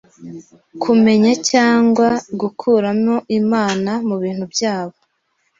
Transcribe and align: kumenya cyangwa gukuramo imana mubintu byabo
kumenya 0.81 1.31
cyangwa 1.49 2.07
gukuramo 2.39 3.15
imana 3.39 3.91
mubintu 4.07 4.43
byabo 4.53 4.95